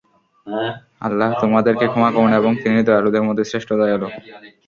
[1.01, 4.07] আল্লাহ তোমাদেরকে ক্ষমা করুন এবং তিনি দয়ালুদের মধ্যে শ্রেষ্ঠ দয়ালু।